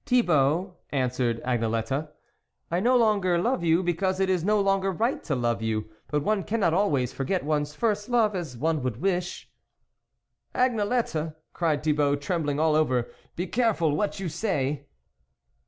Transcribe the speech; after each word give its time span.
"Thibault," 0.06 0.76
answered 0.90 1.42
Agnelette," 1.42 2.10
I 2.70 2.78
no 2.78 2.96
longer 2.96 3.38
love 3.38 3.64
you, 3.64 3.82
because 3.82 4.20
it 4.20 4.30
is 4.30 4.44
no 4.44 4.60
longer 4.60 4.92
right 4.92 5.20
to 5.24 5.34
love 5.34 5.62
you; 5.62 5.90
but 6.06 6.22
one 6.22 6.44
cannot 6.44 6.72
always 6.72 7.12
forget 7.12 7.44
one's 7.44 7.74
first 7.74 8.08
love 8.08 8.36
as 8.36 8.56
one 8.56 8.84
would 8.84 8.98
wish." 9.00 9.50
"Agnelette!" 10.54 11.34
cried 11.52 11.82
Thibault, 11.82 12.16
trembling 12.20 12.60
all 12.60 12.76
over," 12.76 13.10
be 13.34 13.48
careful 13.48 13.96
what 13.96 14.20
you 14.20 14.28
say 14.28 14.86